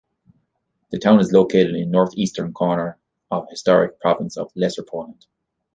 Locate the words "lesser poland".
4.55-5.27